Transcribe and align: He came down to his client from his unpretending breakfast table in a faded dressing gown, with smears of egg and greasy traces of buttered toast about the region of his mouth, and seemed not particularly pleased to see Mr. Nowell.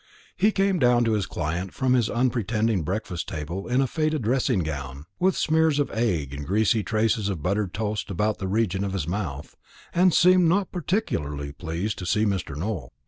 He 0.35 0.51
came 0.51 0.79
down 0.79 1.03
to 1.03 1.11
his 1.11 1.27
client 1.27 1.75
from 1.75 1.93
his 1.93 2.09
unpretending 2.09 2.81
breakfast 2.81 3.29
table 3.29 3.67
in 3.67 3.81
a 3.81 3.85
faded 3.85 4.23
dressing 4.23 4.61
gown, 4.63 5.05
with 5.19 5.37
smears 5.37 5.77
of 5.77 5.91
egg 5.91 6.33
and 6.33 6.43
greasy 6.43 6.81
traces 6.81 7.29
of 7.29 7.43
buttered 7.43 7.71
toast 7.71 8.09
about 8.09 8.39
the 8.39 8.47
region 8.47 8.83
of 8.83 8.93
his 8.93 9.07
mouth, 9.07 9.55
and 9.93 10.11
seemed 10.11 10.49
not 10.49 10.71
particularly 10.71 11.51
pleased 11.51 11.99
to 11.99 12.07
see 12.07 12.25
Mr. 12.25 12.55
Nowell. 12.57 12.93